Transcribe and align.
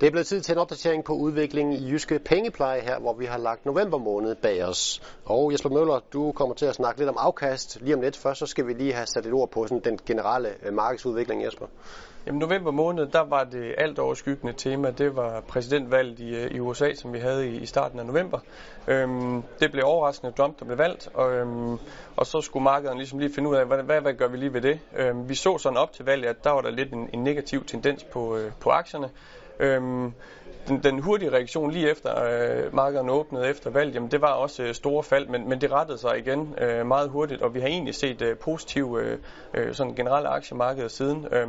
Det 0.00 0.06
er 0.06 0.10
blevet 0.10 0.26
tid 0.26 0.40
til 0.40 0.52
en 0.52 0.58
opdatering 0.58 1.04
på 1.04 1.12
udviklingen 1.12 1.72
i 1.72 1.90
Jyske 1.90 2.18
Pengepleje 2.18 2.80
her, 2.80 2.98
hvor 2.98 3.14
vi 3.14 3.24
har 3.24 3.38
lagt 3.38 3.66
november 3.66 3.98
måned 3.98 4.34
bag 4.34 4.64
os. 4.64 5.02
Og 5.24 5.52
Jesper 5.52 5.68
Møller, 5.68 6.00
du 6.12 6.32
kommer 6.32 6.54
til 6.54 6.66
at 6.66 6.74
snakke 6.74 7.00
lidt 7.00 7.08
om 7.08 7.16
afkast 7.18 7.78
lige 7.80 7.94
om 7.94 8.00
lidt. 8.00 8.16
Først 8.16 8.38
så 8.38 8.46
skal 8.46 8.66
vi 8.66 8.72
lige 8.72 8.92
have 8.92 9.06
sat 9.06 9.26
et 9.26 9.32
ord 9.32 9.50
på 9.50 9.66
sådan 9.66 9.80
den 9.84 9.98
generelle 10.06 10.48
øh, 10.62 10.74
markedsudvikling, 10.74 11.44
Jesper. 11.44 11.66
Jamen 12.26 12.38
november 12.38 12.70
måned, 12.70 13.06
der 13.06 13.24
var 13.24 13.44
det 13.44 13.74
alt 13.78 13.98
overskyggende 13.98 14.52
tema, 14.52 14.90
det 14.90 15.16
var 15.16 15.40
præsidentvalget 15.40 16.18
i, 16.18 16.34
øh, 16.34 16.50
i 16.50 16.60
USA, 16.60 16.94
som 16.94 17.12
vi 17.12 17.18
havde 17.18 17.48
i, 17.48 17.56
i 17.56 17.66
starten 17.66 17.98
af 17.98 18.06
november. 18.06 18.38
Øhm, 18.88 19.42
det 19.60 19.72
blev 19.72 19.84
overraskende 19.86 20.32
Trump, 20.32 20.58
der 20.58 20.64
blev 20.64 20.78
valgt, 20.78 21.08
og, 21.14 21.32
øhm, 21.32 21.78
og 22.16 22.26
så 22.26 22.40
skulle 22.40 22.64
markedet 22.64 22.96
ligesom 22.96 23.18
lige 23.18 23.34
finde 23.34 23.50
ud 23.50 23.56
af, 23.56 23.66
hvad, 23.66 23.82
hvad, 23.82 24.00
hvad 24.00 24.14
gør 24.14 24.28
vi 24.28 24.36
lige 24.36 24.54
ved 24.54 24.60
det. 24.60 24.80
Øhm, 24.96 25.28
vi 25.28 25.34
så 25.34 25.58
sådan 25.58 25.76
op 25.76 25.92
til 25.92 26.04
valget, 26.04 26.28
at 26.28 26.44
der 26.44 26.50
var 26.50 26.60
der 26.60 26.70
lidt 26.70 26.92
en, 26.92 27.10
en 27.12 27.24
negativ 27.24 27.64
tendens 27.64 28.04
på, 28.04 28.36
øh, 28.36 28.52
på 28.60 28.70
aktierne. 28.70 29.10
Øhm, 29.60 30.12
den, 30.68 30.82
den 30.82 30.98
hurtige 30.98 31.32
reaktion 31.32 31.70
lige 31.70 31.90
efter 31.90 32.24
øh, 32.24 32.74
markederne 32.74 33.12
åbnede 33.12 33.48
efter 33.48 33.70
valget, 33.70 33.94
jamen 33.94 34.10
det 34.10 34.20
var 34.20 34.32
også 34.32 34.62
øh, 34.62 34.74
store 34.74 35.02
fald, 35.02 35.28
men, 35.28 35.48
men 35.48 35.60
det 35.60 35.72
rettede 35.72 35.98
sig 35.98 36.18
igen 36.18 36.54
øh, 36.60 36.86
meget 36.86 37.10
hurtigt, 37.10 37.42
og 37.42 37.54
vi 37.54 37.60
har 37.60 37.68
egentlig 37.68 37.94
set 37.94 38.22
øh, 38.22 38.36
positive 38.36 39.02
øh, 39.02 39.18
øh, 39.54 39.74
sådan 39.74 39.94
generelle 39.94 40.28
aktiemarkeder 40.28 40.88
siden. 40.88 41.26
Øh, 41.32 41.48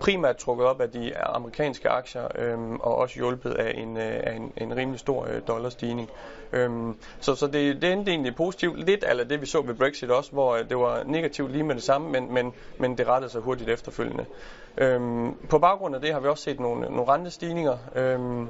primært 0.00 0.36
trukket 0.36 0.66
op 0.66 0.80
af 0.80 0.90
de 0.90 1.18
amerikanske 1.18 1.88
aktier, 1.88 2.28
øh, 2.38 2.72
og 2.72 2.96
også 2.96 3.14
hjulpet 3.14 3.50
af 3.50 3.74
en, 3.76 3.96
øh, 3.96 4.20
af 4.24 4.34
en, 4.34 4.52
en 4.56 4.76
rimelig 4.76 5.00
stor 5.00 5.26
øh, 5.26 5.40
dollarstigning. 5.48 6.10
Øh, 6.52 6.70
så 7.20 7.34
så 7.34 7.46
det, 7.46 7.82
det 7.82 7.92
endte 7.92 8.10
egentlig 8.10 8.34
positivt, 8.34 8.86
lidt 8.86 9.04
af 9.04 9.28
det 9.28 9.40
vi 9.40 9.46
så 9.46 9.62
ved 9.62 9.74
Brexit 9.74 10.10
også, 10.10 10.32
hvor 10.32 10.54
øh, 10.54 10.68
det 10.68 10.78
var 10.78 11.02
negativt 11.04 11.52
lige 11.52 11.64
med 11.64 11.74
det 11.74 11.82
samme, 11.82 12.10
men, 12.10 12.34
men, 12.34 12.52
men 12.78 12.98
det 12.98 13.08
rettede 13.08 13.32
sig 13.32 13.40
hurtigt 13.40 13.70
efterfølgende. 13.70 14.24
Øhm, 14.78 15.34
på 15.48 15.58
baggrund 15.58 15.94
af 15.94 16.00
det 16.00 16.12
har 16.12 16.20
vi 16.20 16.28
også 16.28 16.42
set 16.42 16.60
nogle, 16.60 16.80
nogle 16.80 17.04
rentestigninger 17.08 17.49
øhm, 17.94 18.48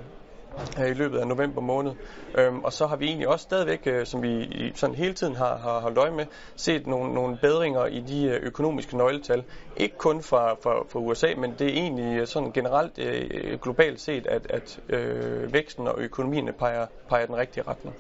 i 0.79 0.95
løbet 0.95 1.19
af 1.19 1.27
november 1.27 1.61
måned. 1.61 1.93
Øhm, 2.35 2.65
og 2.65 2.73
så 2.73 2.87
har 2.87 2.97
vi 2.97 3.07
egentlig 3.07 3.29
også 3.29 3.43
stadigvæk, 3.43 3.87
øh, 3.87 4.07
som 4.07 4.23
vi 4.23 4.73
sådan 4.75 4.95
hele 4.95 5.15
tiden 5.15 5.37
har, 5.37 5.57
har 5.57 5.81
holdt 5.81 5.99
øje 5.99 6.11
med, 6.11 6.27
set 6.57 6.87
nogle, 6.87 7.15
nogle 7.15 7.39
bedringer 7.43 7.87
i 7.87 8.01
de 8.01 8.25
øh, 8.25 8.43
økonomiske 8.43 8.97
nøgletal. 8.97 9.45
Ikke 9.77 9.97
kun 9.97 10.23
fra, 10.23 10.55
fra, 10.55 10.85
fra 10.89 11.01
USA, 11.01 11.35
men 11.39 11.55
det 11.59 11.67
er 11.67 11.73
egentlig 11.73 12.19
øh, 12.19 12.27
sådan 12.27 12.53
generelt 12.53 12.99
øh, 12.99 13.59
globalt 13.63 14.01
set, 14.01 14.27
at, 14.27 14.47
at 14.51 14.81
øh, 14.89 15.53
væksten 15.53 15.87
og 15.89 15.95
økonomien 15.99 16.51
peger, 16.59 16.87
peger 17.09 17.27
den 17.27 17.37
rigtige 17.37 17.65
retning. 17.69 17.97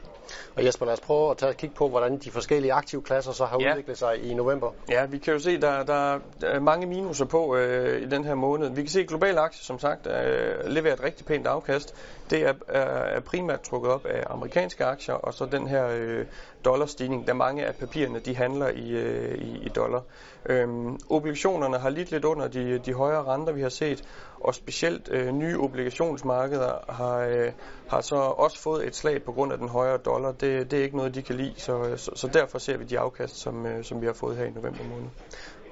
Og 0.56 0.64
Jesper, 0.64 0.86
lad 0.86 0.92
os 0.92 1.00
prøve 1.00 1.30
at 1.30 1.36
tage 1.36 1.50
et 1.50 1.56
kig 1.56 1.72
på, 1.74 1.88
hvordan 1.88 2.18
de 2.18 2.30
forskellige 2.30 2.72
aktive 2.72 3.02
klasser 3.02 3.32
så 3.32 3.44
har 3.44 3.58
ja. 3.60 3.70
udviklet 3.70 3.98
sig 3.98 4.22
i 4.22 4.34
november. 4.34 4.70
Ja, 4.88 5.06
vi 5.06 5.18
kan 5.18 5.32
jo 5.32 5.38
se, 5.38 5.60
der, 5.60 5.82
der 5.82 6.18
er 6.42 6.60
mange 6.60 6.86
minuser 6.86 7.24
på 7.24 7.56
øh, 7.56 8.02
i 8.02 8.06
den 8.06 8.24
her 8.24 8.34
måned. 8.34 8.70
Vi 8.70 8.82
kan 8.82 8.90
se, 8.90 9.00
at 9.00 9.08
globale 9.08 9.40
aktier, 9.40 9.62
som 9.62 9.78
sagt, 9.78 10.06
øh, 10.06 10.66
leverer 10.66 10.94
et 10.94 11.02
rigtig 11.02 11.26
pænt 11.26 11.46
afkast. 11.46 11.94
Det 12.30 12.42
er, 12.42 12.54
er, 12.68 12.80
er 13.16 13.20
primært 13.20 13.60
trukket 13.60 13.92
op 13.92 14.06
af 14.06 14.24
amerikanske 14.26 14.84
aktier, 14.84 15.14
og 15.14 15.34
så 15.34 15.46
den 15.46 15.66
her 15.66 15.88
øh, 15.88 16.26
dollarstigning, 16.64 17.26
da 17.26 17.32
mange 17.32 17.66
af 17.66 17.74
papirerne 17.74 18.18
de 18.18 18.36
handler 18.36 18.68
i, 18.68 18.90
øh, 18.90 19.38
i, 19.38 19.58
i 19.58 19.68
dollar. 19.68 20.02
Øhm, 20.46 20.98
obligationerne 21.10 21.78
har 21.78 21.90
lidt 21.90 22.10
lidt 22.10 22.24
under 22.24 22.48
de, 22.48 22.78
de 22.78 22.92
højere 22.94 23.24
renter, 23.24 23.52
vi 23.52 23.62
har 23.62 23.68
set, 23.68 24.04
og 24.40 24.54
specielt 24.54 25.08
øh, 25.12 25.32
nye 25.32 25.58
obligationsmarkeder 25.58 26.92
har, 26.92 27.18
øh, 27.18 27.52
har 27.88 28.00
så 28.00 28.16
også 28.16 28.58
fået 28.58 28.86
et 28.86 28.96
slag 28.96 29.22
på 29.22 29.32
grund 29.32 29.52
af 29.52 29.58
den 29.58 29.68
højere 29.68 29.96
dollar. 29.96 30.32
Det, 30.32 30.70
det 30.70 30.78
er 30.78 30.82
ikke 30.82 30.96
noget, 30.96 31.14
de 31.14 31.22
kan 31.22 31.34
lide, 31.34 31.54
så, 31.56 31.94
så, 31.96 32.10
så 32.14 32.28
derfor 32.28 32.58
ser 32.58 32.76
vi 32.76 32.84
de 32.84 32.98
afkast, 32.98 33.36
som, 33.36 33.66
øh, 33.66 33.84
som 33.84 34.00
vi 34.00 34.06
har 34.06 34.12
fået 34.12 34.36
her 34.36 34.44
i 34.44 34.50
november 34.50 34.84
måned. 34.84 35.08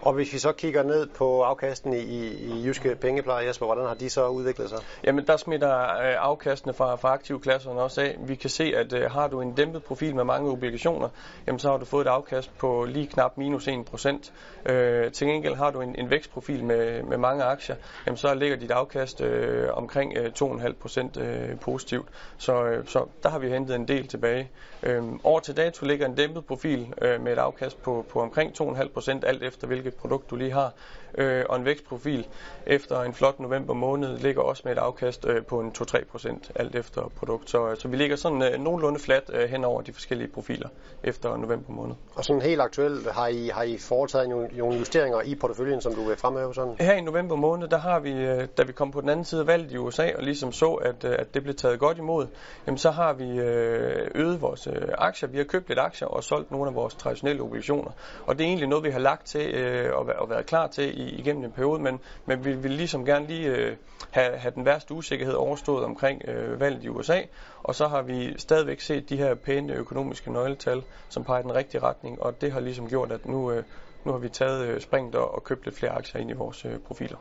Og 0.02 0.12
hvis 0.12 0.32
vi 0.32 0.38
så 0.38 0.52
kigger 0.52 0.82
ned 0.82 1.06
på 1.06 1.42
afkasten 1.42 1.92
i, 1.92 2.27
i 2.27 2.62
jyske 2.64 2.94
pengepleje, 2.94 3.46
Jesper, 3.46 3.66
hvordan 3.66 3.86
har 3.86 3.94
de 3.94 4.10
så 4.10 4.28
udviklet 4.28 4.68
sig? 4.68 4.78
Jamen, 5.05 5.27
der 5.27 5.36
smitter 5.36 5.82
øh, 5.82 6.14
afkastene 6.18 6.72
fra, 6.72 6.96
fra 6.96 7.12
aktivklasserne 7.12 7.80
også 7.80 8.00
af. 8.00 8.16
Vi 8.20 8.34
kan 8.34 8.50
se, 8.50 8.72
at 8.77 8.92
øh, 8.92 9.10
har 9.10 9.28
du 9.28 9.40
en 9.40 9.52
dæmpet 9.52 9.84
profil 9.84 10.14
med 10.14 10.24
mange 10.24 10.50
obligationer, 10.50 11.08
jamen 11.46 11.58
så 11.58 11.70
har 11.70 11.77
du 11.77 11.84
fået 11.84 12.06
et 12.06 12.11
afkast 12.11 12.58
på 12.58 12.86
lige 12.89 13.06
knap 13.06 13.36
minus 13.36 13.68
1%. 13.68 14.70
Øh, 14.73 15.12
til 15.12 15.27
gengæld 15.27 15.55
har 15.55 15.70
du 15.70 15.80
en, 15.80 15.95
en 15.98 16.11
vækstprofil 16.11 16.64
med, 16.64 17.02
med 17.02 17.17
mange 17.17 17.44
aktier, 17.44 17.77
jamen 18.06 18.17
så 18.17 18.34
ligger 18.34 18.56
dit 18.56 18.70
afkast 18.70 19.20
øh, 19.20 19.68
omkring 19.73 20.17
øh, 20.17 20.33
2,5% 20.42 21.20
øh, 21.20 21.61
positivt. 21.61 22.08
Så, 22.39 22.64
øh, 22.64 22.86
så 22.86 23.06
der 23.23 23.28
har 23.28 23.39
vi 23.39 23.48
hentet 23.48 23.77
en 23.77 23.89
del 23.89 24.06
tilbage. 24.06 24.50
Øh, 24.83 25.02
over 25.24 25.40
til 25.40 25.56
dato 25.56 25.86
ligger 25.86 26.06
en 26.06 26.14
dæmpet 26.14 26.46
profil 26.46 26.94
øh, 27.02 27.20
med 27.20 27.33
et 27.33 27.39
afkast 27.39 27.83
på, 27.83 28.05
på 28.08 28.20
omkring 28.20 28.52
2,5% 28.61 29.27
alt 29.27 29.42
efter 29.42 29.67
hvilket 29.67 29.87
produkt 29.94 30.30
du 30.30 30.36
lige 30.36 30.52
har 30.52 30.72
øh, 31.14 31.44
og 31.48 31.56
en 31.56 31.64
vækstprofil 31.64 32.26
efter 32.66 33.02
en 33.02 33.14
flot 33.14 33.40
november 33.40 33.74
måned 33.74 34.18
ligger 34.18 34.42
også 34.42 34.62
med 34.64 34.72
et 34.72 34.78
afkast 34.78 35.26
øh, 35.26 35.44
på 35.44 35.60
en 35.60 35.72
2-3% 35.78 36.50
alt 36.54 36.74
efter 36.74 37.12
produkt. 37.16 37.50
Så, 37.50 37.74
så 37.78 37.88
vi 37.88 37.96
ligger 37.96 38.16
sådan 38.16 38.42
øh, 38.42 38.60
nogenlunde 38.60 39.00
flat 39.00 39.30
øh, 39.32 39.48
hen 39.50 39.64
over 39.64 39.82
de 39.82 39.92
forskellige 39.92 40.28
profiler 40.28 40.68
efter 41.04 41.36
november 41.36 41.72
måned. 41.72 41.94
Og 42.14 42.24
sådan 42.24 42.42
helt 42.42 42.60
aktuelt, 42.60 43.12
har 43.12 43.26
I, 43.26 43.48
har 43.48 43.62
I 43.62 43.78
foretaget 43.78 44.28
nogle 44.28 44.78
justeringer 44.78 45.20
i 45.20 45.34
porteføljen, 45.34 45.80
som 45.80 45.94
du 45.94 46.05
vil 46.05 46.16
fremhæve 46.16 46.55
sådan? 46.55 46.76
Her 46.80 46.92
i 46.92 47.00
november 47.00 47.36
måned, 47.36 47.68
der 47.68 47.78
har 47.78 48.00
vi, 48.00 48.12
øh, 48.12 48.48
da 48.58 48.62
vi 48.62 48.72
kom 48.72 48.90
på 48.90 49.00
den 49.00 49.08
anden 49.08 49.24
side 49.24 49.40
af 49.40 49.46
valget 49.46 49.72
i 49.72 49.76
USA, 49.76 50.10
og 50.16 50.22
ligesom 50.22 50.52
så, 50.52 50.72
at, 50.72 51.05
øh, 51.05 51.16
at 51.18 51.34
det 51.34 51.42
blev 51.42 51.55
taget 51.55 51.78
godt 51.78 51.98
imod, 51.98 52.26
jamen 52.66 52.78
så 52.78 52.90
har 52.90 53.12
vi 53.12 53.38
øh, 53.38 54.10
øget 54.14 54.40
vores 54.40 54.66
øh, 54.66 54.88
aktier. 54.98 55.28
Vi 55.28 55.38
har 55.38 55.44
købt 55.44 55.68
lidt 55.68 55.78
aktier 55.78 56.08
og 56.08 56.24
solgt 56.24 56.50
nogle 56.50 56.68
af 56.68 56.74
vores 56.74 56.94
traditionelle 56.94 57.42
obligationer. 57.42 57.90
Og 58.26 58.38
det 58.38 58.44
er 58.44 58.48
egentlig 58.48 58.68
noget, 58.68 58.84
vi 58.84 58.90
har 58.90 58.98
lagt 58.98 59.26
til 59.26 59.55
øh, 59.55 59.77
og, 59.92 60.06
og 60.18 60.30
været 60.30 60.46
klar 60.46 60.66
til 60.66 61.00
i, 61.00 61.08
igennem 61.08 61.44
en 61.44 61.52
periode, 61.52 61.83
men, 61.83 62.00
men 62.27 62.44
vi 62.44 62.52
vil 62.52 62.70
ligesom 62.70 63.05
gerne 63.05 63.27
lige 63.27 63.48
øh, 63.48 63.77
have, 64.11 64.36
have 64.36 64.52
den 64.55 64.64
værste 64.64 64.94
usikkerhed 64.94 65.34
overstået 65.34 65.84
omkring 65.84 66.28
øh, 66.28 66.61
valget 66.61 66.84
i 66.84 66.89
USA, 66.89 67.20
og 67.62 67.74
så 67.74 67.88
har 67.88 68.02
vi 68.02 68.38
stadigvæk 68.38 68.80
set 68.80 69.08
de 69.08 69.17
her 69.17 69.34
pæne 69.34 69.72
økonomiske 69.72 70.33
nøgletal, 70.33 70.83
som 71.08 71.24
peger 71.24 71.40
i 71.40 71.42
den 71.42 71.55
rigtige 71.55 71.83
retning, 71.83 72.22
og 72.22 72.40
det 72.40 72.52
har 72.52 72.61
ligesom 72.61 72.88
gjort, 72.88 73.12
at 73.12 73.27
nu, 73.27 73.50
øh, 73.50 73.64
nu 74.05 74.12
har 74.12 74.18
vi 74.18 74.28
taget 74.28 74.67
øh, 74.67 74.80
springet 74.80 75.14
og, 75.14 75.34
og 75.34 75.44
købt 75.44 75.64
lidt 75.64 75.77
flere 75.77 75.92
aktier 75.92 76.20
ind 76.20 76.30
i 76.30 76.34
vores 76.34 76.64
øh, 76.64 76.78
profiler. 76.78 77.17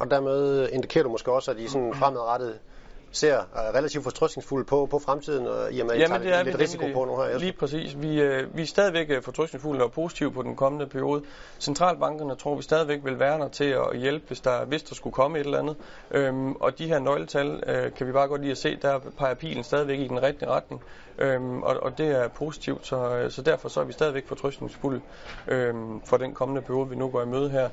Og 0.00 0.10
dermed 0.10 0.68
indikerer 0.72 1.04
du 1.04 1.10
måske 1.10 1.32
også, 1.32 1.50
at 1.50 1.58
I 1.58 1.68
sådan 1.68 1.94
fremadrettet 2.00 2.58
ser 3.16 3.40
relativt 3.74 4.04
fortrystningsfulde 4.04 4.64
på, 4.64 4.86
på 4.90 4.98
fremtiden, 4.98 5.46
og 5.46 5.72
i 5.72 5.80
og 5.80 5.86
med, 5.86 5.94
at 5.94 5.98
I 5.98 6.02
Jamen, 6.02 6.22
tager 6.22 6.42
lidt 6.42 6.58
risiko 6.58 6.86
på 6.94 7.04
nu 7.04 7.16
her. 7.16 7.38
Lige 7.38 7.52
præcis. 7.52 7.96
Vi, 8.00 8.20
øh, 8.20 8.56
vi 8.56 8.62
er 8.62 8.66
stadigvæk 8.66 9.10
øh, 9.10 9.22
fortrystningsfulde 9.22 9.84
og 9.84 9.92
positive 9.92 10.32
på 10.32 10.42
den 10.42 10.56
kommende 10.56 10.86
periode. 10.86 11.22
Centralbankerne 11.60 12.36
tror 12.36 12.54
vi 12.54 12.62
stadigvæk 12.62 13.00
vil 13.04 13.18
være 13.18 13.38
der 13.38 13.48
til 13.48 13.64
at 13.64 13.98
hjælpe, 13.98 14.24
hvis 14.26 14.40
der, 14.40 14.64
hvis 14.64 14.82
der 14.82 14.94
skulle 14.94 15.14
komme 15.14 15.38
et 15.38 15.44
eller 15.44 15.58
andet. 15.58 15.76
Øhm, 16.10 16.52
og 16.52 16.78
de 16.78 16.86
her 16.86 16.98
nøgletal 16.98 17.62
øh, 17.66 17.92
kan 17.92 18.06
vi 18.06 18.12
bare 18.12 18.28
godt 18.28 18.40
lide 18.40 18.50
at 18.50 18.58
se, 18.58 18.76
der 18.76 18.98
peger 19.18 19.34
pilen 19.34 19.64
stadigvæk 19.64 19.98
i 19.98 20.08
den 20.08 20.22
rigtige 20.22 20.48
retning. 20.48 20.82
Øhm, 21.18 21.62
og, 21.62 21.76
og 21.82 21.98
det 21.98 22.06
er 22.06 22.28
positivt, 22.28 22.86
så, 22.86 23.16
øh, 23.16 23.30
så 23.30 23.42
derfor 23.42 23.68
så 23.68 23.80
er 23.80 23.84
vi 23.84 23.92
stadigvæk 23.92 24.28
fortrystningsfulde 24.28 25.00
øhm, 25.48 26.00
for 26.00 26.16
den 26.16 26.34
kommende 26.34 26.62
periode, 26.62 26.88
vi 26.88 26.96
nu 26.96 27.08
går 27.08 27.22
i 27.22 27.26
møde 27.26 27.50
her. 27.50 27.68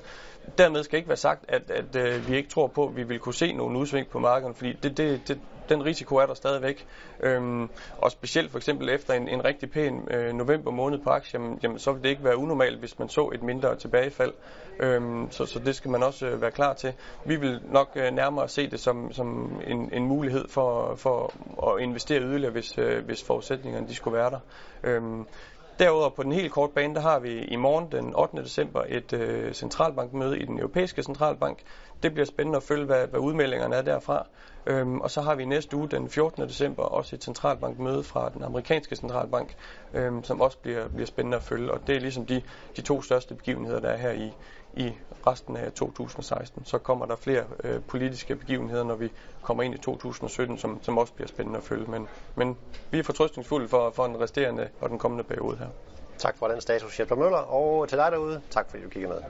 Dermed 0.57 0.83
skal 0.83 0.97
ikke 0.97 1.09
være 1.09 1.17
sagt, 1.17 1.45
at, 1.47 1.71
at, 1.71 1.95
at 1.95 2.15
øh, 2.15 2.29
vi 2.29 2.35
ikke 2.35 2.49
tror 2.49 2.67
på, 2.67 2.87
at 2.87 2.95
vi 2.95 3.03
vil 3.03 3.19
kunne 3.19 3.33
se 3.33 3.53
nogle 3.53 3.79
udsving 3.79 4.07
på 4.07 4.19
markedet, 4.19 4.55
fordi 4.55 4.73
det, 4.73 4.97
det, 4.97 5.21
det, 5.27 5.32
den 5.69 5.85
risiko 5.85 6.15
er 6.15 6.25
der 6.25 6.33
stadigvæk. 6.33 6.87
Øhm, 7.19 7.69
og 7.97 8.11
specielt 8.11 8.51
for 8.51 8.57
eksempel 8.57 8.89
efter 8.89 9.13
en, 9.13 9.27
en 9.27 9.45
rigtig 9.45 9.71
pæn 9.71 10.07
øh, 10.11 10.33
november 10.33 10.71
måned 10.71 10.99
på 10.99 11.09
aktier, 11.09 11.41
jamen, 11.41 11.59
jamen, 11.63 11.79
så 11.79 11.91
vil 11.91 12.03
det 12.03 12.09
ikke 12.09 12.23
være 12.23 12.37
unormalt, 12.37 12.79
hvis 12.79 12.99
man 12.99 13.09
så 13.09 13.31
et 13.33 13.43
mindre 13.43 13.75
tilbagefald. 13.75 14.33
Øhm, 14.79 15.27
så, 15.31 15.45
så 15.45 15.59
det 15.59 15.75
skal 15.75 15.91
man 15.91 16.03
også 16.03 16.27
øh, 16.27 16.41
være 16.41 16.51
klar 16.51 16.73
til. 16.73 16.93
Vi 17.25 17.35
vil 17.35 17.61
nok 17.71 17.89
øh, 17.95 18.11
nærmere 18.13 18.47
se 18.47 18.69
det 18.69 18.79
som, 18.79 19.13
som 19.13 19.61
en, 19.67 19.89
en 19.93 20.07
mulighed 20.07 20.47
for, 20.47 20.95
for 20.95 21.33
at 21.69 21.81
investere 21.81 22.21
yderligere, 22.21 22.51
hvis, 22.51 22.77
øh, 22.77 23.05
hvis 23.05 23.23
forudsætningerne 23.23 23.87
de 23.87 23.95
skulle 23.95 24.17
være 24.17 24.29
der. 24.29 24.39
Øhm, 24.83 25.25
Derudover 25.79 26.09
på 26.09 26.23
den 26.23 26.31
helt 26.31 26.51
korte 26.51 26.73
bane, 26.73 26.95
der 26.95 27.01
har 27.01 27.19
vi 27.19 27.41
i 27.41 27.55
morgen 27.55 27.91
den 27.91 28.15
8. 28.15 28.37
december 28.37 28.83
et 28.89 29.13
øh, 29.13 29.53
centralbankmøde 29.53 30.39
i 30.39 30.45
den 30.45 30.59
europæiske 30.59 31.03
centralbank. 31.03 31.59
Det 32.03 32.13
bliver 32.13 32.25
spændende 32.25 32.57
at 32.57 32.63
følge, 32.63 32.85
hvad, 32.85 33.07
hvad 33.07 33.19
udmeldingerne 33.19 33.75
er 33.75 33.81
derfra. 33.81 34.27
Øhm, 34.65 35.01
og 35.01 35.11
så 35.11 35.21
har 35.21 35.35
vi 35.35 35.45
næste 35.45 35.77
uge, 35.77 35.89
den 35.89 36.09
14. 36.09 36.43
december, 36.43 36.83
også 36.83 37.15
et 37.15 37.23
centralbankmøde 37.23 38.03
fra 38.03 38.29
den 38.29 38.43
amerikanske 38.43 38.95
centralbank, 38.95 39.55
øhm, 39.93 40.23
som 40.23 40.41
også 40.41 40.57
bliver, 40.57 40.87
bliver 40.87 41.07
spændende 41.07 41.37
at 41.37 41.43
følge. 41.43 41.71
Og 41.71 41.87
det 41.87 41.95
er 41.95 41.99
ligesom 41.99 42.25
de, 42.25 42.41
de 42.75 42.81
to 42.81 43.01
største 43.01 43.35
begivenheder, 43.35 43.79
der 43.79 43.89
er 43.89 43.97
her 43.97 44.11
i, 44.11 44.31
i 44.73 44.93
resten 45.27 45.57
af 45.57 45.71
2016. 45.71 46.65
Så 46.65 46.77
kommer 46.77 47.05
der 47.05 47.15
flere 47.15 47.43
øh, 47.63 47.81
politiske 47.81 48.35
begivenheder, 48.35 48.83
når 48.83 48.95
vi 48.95 49.09
kommer 49.41 49.63
ind 49.63 49.75
i 49.75 49.77
2017, 49.77 50.57
som, 50.57 50.79
som 50.83 50.97
også 50.97 51.13
bliver 51.13 51.27
spændende 51.27 51.57
at 51.57 51.63
følge. 51.63 51.91
Men, 51.91 52.07
men 52.35 52.57
vi 52.91 52.99
er 52.99 53.03
fortrystningsfulde 53.03 53.67
for, 53.67 53.89
for 53.89 54.07
den 54.07 54.19
resterende 54.19 54.69
og 54.81 54.89
den 54.89 54.99
kommende 54.99 55.23
periode 55.23 55.57
her. 55.57 55.67
Tak 56.17 56.37
for 56.37 56.47
den 56.47 56.61
status, 56.61 56.99
Jesper 56.99 57.15
Møller. 57.15 57.37
Og 57.37 57.89
til 57.89 57.97
dig 57.97 58.11
derude, 58.11 58.41
tak 58.49 58.69
fordi 58.69 58.83
du 58.83 58.89
kiggede 58.89 59.13
med. 59.13 59.21